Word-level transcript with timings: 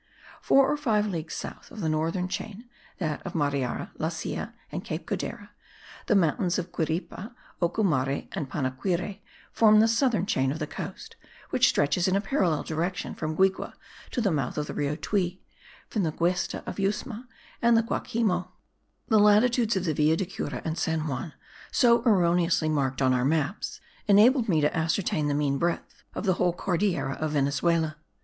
Four 0.41 0.67
or 0.67 0.77
five 0.77 1.05
leagues 1.05 1.35
south 1.35 1.69
of 1.69 1.79
the 1.79 1.87
northern 1.87 2.27
chain 2.27 2.67
(that 2.97 3.21
of 3.21 3.35
Mariara, 3.35 3.91
La 3.99 4.09
Silla 4.09 4.55
and 4.71 4.83
Cape 4.83 5.05
Codera) 5.05 5.49
the 6.07 6.15
mountains 6.15 6.57
of 6.57 6.71
Guiripa, 6.71 7.35
Ocumare 7.61 8.27
and 8.31 8.49
Panaquire 8.49 9.19
form 9.53 9.79
the 9.79 9.87
southern 9.87 10.25
chain 10.25 10.51
of 10.51 10.57
the 10.57 10.65
coast, 10.65 11.17
which 11.51 11.69
stretches 11.69 12.07
in 12.07 12.15
a 12.15 12.19
parallel 12.19 12.63
direction 12.63 13.13
from 13.13 13.35
Guigue 13.35 13.61
to 14.09 14.21
the 14.21 14.31
mouth 14.31 14.57
of 14.57 14.65
the 14.65 14.73
Rio 14.73 14.95
Tuy, 14.95 15.39
by 15.93 15.99
the 16.01 16.11
Guesta 16.11 16.63
of 16.65 16.77
Yusma 16.79 17.27
and 17.61 17.77
the 17.77 17.83
Guacimo. 17.83 18.47
The 19.09 19.19
latitudes 19.19 19.77
of 19.77 19.85
the 19.85 19.93
Villa 19.93 20.15
de 20.17 20.25
Cura 20.25 20.63
and 20.65 20.79
San 20.79 21.05
Juan, 21.05 21.33
so 21.71 22.01
erroneously 22.07 22.69
marked 22.69 23.03
on 23.03 23.13
our 23.13 23.23
maps, 23.23 23.79
enabled 24.07 24.49
me 24.49 24.61
to 24.61 24.75
ascertain 24.75 25.27
the 25.27 25.35
mean 25.35 25.59
breadth 25.59 26.01
of 26.15 26.23
the 26.25 26.33
whole 26.33 26.53
Cordillera 26.53 27.13
of 27.17 27.33
Venezuela. 27.33 27.97